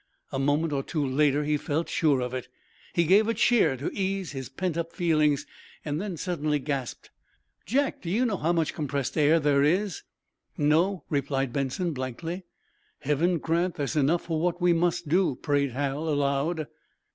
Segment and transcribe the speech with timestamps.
[0.31, 2.47] A moment or two later he felt sure of it.
[2.91, 5.45] He gave a cheer to ease his pent up feelings,
[5.85, 7.11] then suddenly gasped:
[7.67, 10.01] "Jack, do you know how much compressed air there is?"
[10.57, 12.45] "No," replied Benson, blankly.
[13.01, 16.65] "Heaven grant there's enough for what we must do," prayed Hal, aloud.